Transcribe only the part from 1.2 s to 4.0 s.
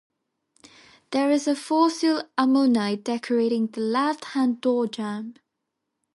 is a fossil ammonite decorating the